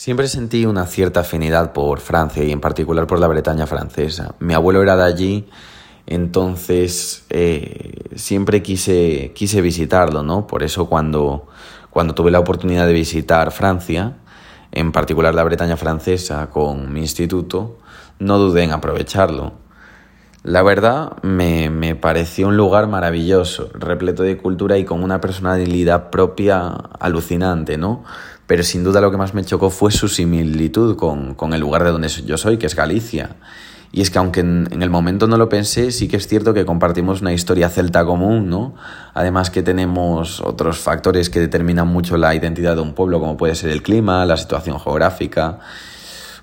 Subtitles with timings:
[0.00, 4.34] Siempre sentí una cierta afinidad por Francia y en particular por la Bretaña francesa.
[4.38, 5.46] Mi abuelo era de allí,
[6.06, 10.46] entonces eh, siempre quise, quise visitarlo, ¿no?
[10.46, 11.48] Por eso cuando,
[11.90, 14.16] cuando tuve la oportunidad de visitar Francia,
[14.72, 17.76] en particular la Bretaña francesa, con mi instituto,
[18.18, 19.52] no dudé en aprovecharlo.
[20.42, 26.08] La verdad me, me, pareció un lugar maravilloso, repleto de cultura y con una personalidad
[26.08, 26.68] propia
[26.98, 28.04] alucinante, ¿no?
[28.46, 31.84] Pero sin duda lo que más me chocó fue su similitud con, con el lugar
[31.84, 33.36] de donde yo soy, que es Galicia.
[33.92, 36.54] Y es que aunque en, en, el momento no lo pensé, sí que es cierto
[36.54, 38.74] que compartimos una historia celta común, ¿no?
[39.12, 43.54] Además que tenemos otros factores que determinan mucho la identidad de un pueblo, como puede
[43.54, 45.58] ser el clima, la situación geográfica.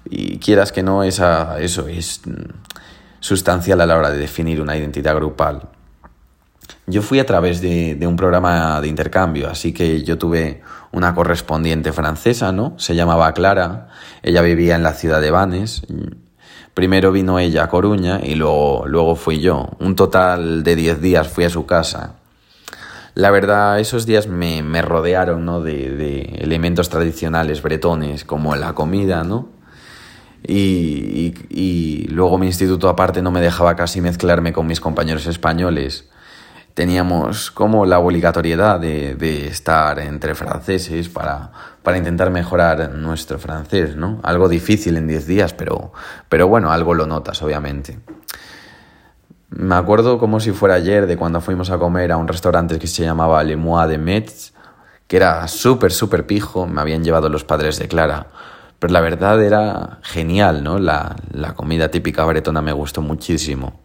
[0.05, 2.21] Y quieras que no, esa, eso es
[3.27, 5.69] sustancial a la hora de definir una identidad grupal.
[6.85, 10.61] Yo fui a través de, un programa de intercambio, así que yo tuve
[10.93, 12.75] una correspondiente francesa, ¿no?
[12.77, 13.89] Se llamaba Clara,
[14.23, 15.81] ella vivía en la ciudad de Vannes.
[16.73, 19.71] Primero vino ella a Coruña y luego, luego fui yo.
[19.79, 22.15] Un total de 10 días fui a su casa.
[23.13, 25.59] La verdad, esos días me, rodearon ¿no?
[25.59, 29.56] de elementos tradicionales bretones, como la comida, ¿no?
[30.43, 36.09] Y, y, luego mi instituto aparte no me dejaba casi mezclarme con mis compañeros españoles.
[36.73, 43.95] Teníamos como la obligatoriedad de, de estar entre franceses para, para, intentar mejorar nuestro francés,
[43.95, 44.19] ¿no?
[44.23, 45.91] Algo difícil en 10 días, pero,
[46.29, 47.99] pero bueno, algo lo notas, obviamente.
[49.49, 52.87] Me acuerdo como si fuera ayer de cuando fuimos a comer a un restaurante que
[52.87, 54.53] se llamaba Le Mois de Metz,
[55.07, 58.27] que era súper, súper pijo, me habían llevado los padres de Clara
[58.79, 60.79] pero la verdad era genial, ¿no?
[60.79, 61.15] La,
[61.55, 63.79] comida típica bretona me gustó muchísimo.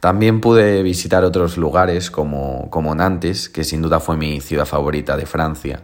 [0.00, 5.16] También pude visitar otros lugares como, como Nantes, que sin duda fue mi ciudad favorita
[5.16, 5.82] de Francia.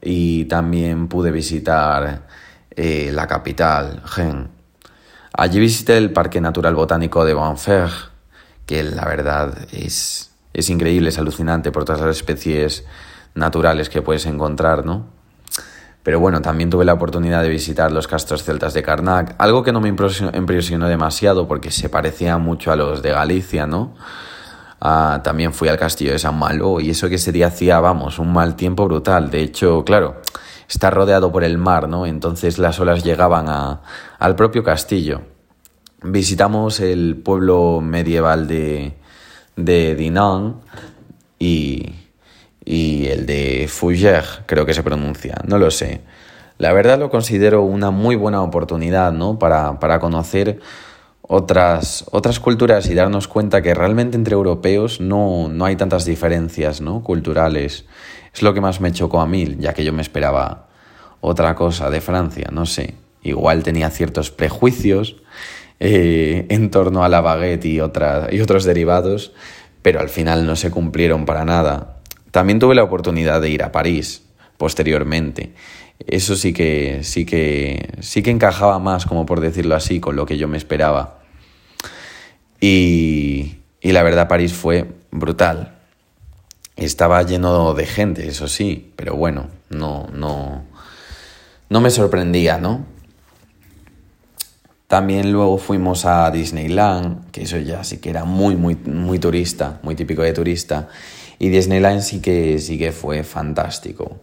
[0.00, 2.26] Y también pude visitar
[2.70, 4.48] eh, la capital, Rennes.
[5.36, 7.90] Allí visité el Parque Natural Botánico de Bonfer,
[8.66, 12.84] que la verdad es, es increíble, es alucinante por todas las especies
[13.34, 15.13] naturales que puedes encontrar, ¿no?
[16.04, 19.72] Pero bueno, también tuve la oportunidad de visitar los castros celtas de Karnak, algo que
[19.72, 23.94] no me impresionó demasiado porque se parecía mucho a los de Galicia, ¿no?
[24.82, 28.18] Ah, también fui al castillo de San Malo y eso que ese día hacía, vamos,
[28.18, 29.30] un mal tiempo brutal.
[29.30, 30.20] De hecho, claro,
[30.68, 32.04] está rodeado por el mar, ¿no?
[32.04, 33.80] Entonces las olas llegaban a,
[34.18, 35.22] al propio castillo.
[36.02, 38.98] Visitamos el pueblo medieval de,
[39.56, 40.56] de Dinan
[41.38, 42.03] y
[42.64, 46.00] y el de Fougère, creo que se pronuncia, no lo sé.
[46.58, 49.38] La verdad lo considero una muy buena oportunidad, ¿no?
[49.38, 50.60] Para, para conocer
[51.22, 56.80] otras, otras culturas y darnos cuenta que realmente entre europeos no, no hay tantas diferencias,
[56.80, 57.02] ¿no?
[57.02, 57.86] Culturales.
[58.32, 60.68] Es lo que más me chocó a mí, ya que yo me esperaba
[61.20, 62.94] otra cosa de Francia, no sé.
[63.22, 65.16] Igual tenía ciertos prejuicios
[65.80, 69.32] eh, en torno a la baguette y, otra, y otros derivados,
[69.80, 71.93] pero al final no se cumplieron para nada.
[72.34, 74.24] También tuve la oportunidad de ir a París
[74.56, 75.52] posteriormente.
[76.04, 80.26] Eso sí que, sí que, sí que encajaba más, como por decirlo así, con lo
[80.26, 81.20] que yo me esperaba.
[82.60, 85.76] Y, y la verdad, París fue brutal.
[86.74, 90.64] Estaba lleno de gente, eso sí, pero bueno, no, no,
[91.68, 92.84] no me sorprendía, ¿no?
[94.88, 99.78] También luego fuimos a Disneyland, que eso ya sí que era muy, muy, muy turista,
[99.84, 100.88] muy típico de turista.
[101.38, 104.20] Y Disneyland sí que, sí que fue fantástico.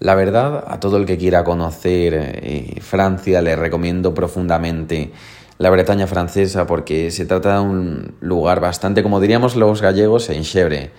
[0.00, 5.12] La verdad, a todo el que quiera conocer eh, Francia le recomiendo profundamente
[5.58, 10.42] la Bretaña francesa porque se trata de un lugar bastante, como diríamos los gallegos, en
[10.42, 10.90] chevre.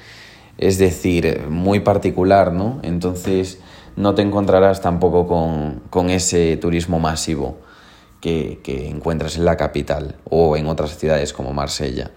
[0.57, 2.79] Es decir, muy particular, ¿no?
[2.81, 3.59] Entonces
[3.97, 7.59] no te encontrarás tampoco con, con ese turismo masivo
[8.21, 12.11] que, que encuentras en la capital o en otras ciudades como Marsella.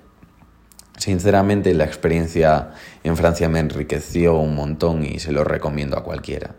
[0.98, 2.72] Sinceramente la experiencia
[3.04, 6.56] en Francia me enriqueció un montón y se lo recomiendo a cualquiera.